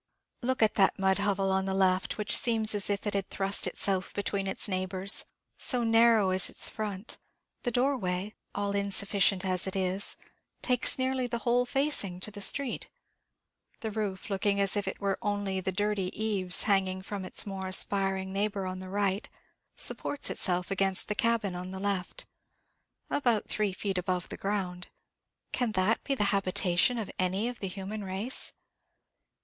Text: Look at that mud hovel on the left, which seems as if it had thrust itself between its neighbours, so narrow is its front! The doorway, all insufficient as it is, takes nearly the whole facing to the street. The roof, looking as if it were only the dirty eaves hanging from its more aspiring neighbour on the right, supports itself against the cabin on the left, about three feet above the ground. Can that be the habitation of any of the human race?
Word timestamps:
Look 0.41 0.63
at 0.63 0.73
that 0.81 0.97
mud 0.97 1.19
hovel 1.19 1.51
on 1.51 1.65
the 1.65 1.75
left, 1.75 2.17
which 2.17 2.35
seems 2.35 2.73
as 2.73 2.89
if 2.89 3.05
it 3.05 3.13
had 3.13 3.29
thrust 3.29 3.67
itself 3.67 4.15
between 4.15 4.47
its 4.47 4.67
neighbours, 4.67 5.25
so 5.59 5.83
narrow 5.83 6.31
is 6.31 6.49
its 6.49 6.67
front! 6.67 7.19
The 7.61 7.69
doorway, 7.69 8.33
all 8.55 8.71
insufficient 8.71 9.45
as 9.45 9.67
it 9.67 9.75
is, 9.75 10.17
takes 10.63 10.97
nearly 10.97 11.27
the 11.27 11.37
whole 11.45 11.67
facing 11.67 12.19
to 12.21 12.31
the 12.31 12.41
street. 12.41 12.89
The 13.81 13.91
roof, 13.91 14.31
looking 14.31 14.59
as 14.59 14.75
if 14.75 14.87
it 14.87 14.99
were 14.99 15.19
only 15.21 15.59
the 15.61 15.71
dirty 15.71 16.09
eaves 16.19 16.63
hanging 16.63 17.03
from 17.03 17.23
its 17.23 17.45
more 17.45 17.67
aspiring 17.67 18.33
neighbour 18.33 18.65
on 18.65 18.79
the 18.79 18.89
right, 18.89 19.29
supports 19.75 20.31
itself 20.31 20.71
against 20.71 21.09
the 21.09 21.13
cabin 21.15 21.53
on 21.53 21.69
the 21.69 21.79
left, 21.79 22.25
about 23.11 23.47
three 23.47 23.71
feet 23.71 23.99
above 23.99 24.29
the 24.29 24.35
ground. 24.37 24.87
Can 25.51 25.73
that 25.73 26.03
be 26.03 26.15
the 26.15 26.23
habitation 26.33 26.97
of 26.97 27.11
any 27.19 27.47
of 27.47 27.59
the 27.59 27.67
human 27.67 28.03
race? 28.03 28.53